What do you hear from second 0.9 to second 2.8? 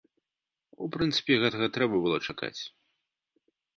прынцыпе, гэтага трэба было чакаць.